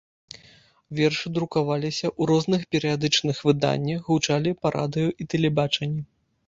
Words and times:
Вершы 0.99 1.25
друкаваліся 1.35 2.07
ў 2.19 2.31
розных 2.31 2.61
перыядычных 2.77 3.45
выданнях, 3.51 3.99
гучалі 4.11 4.59
па 4.63 4.67
радыё 4.79 5.09
і 5.25 5.31
тэлебачанні. 5.35 6.01